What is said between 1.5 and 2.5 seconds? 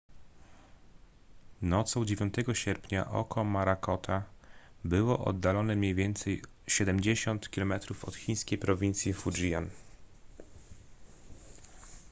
nocą 9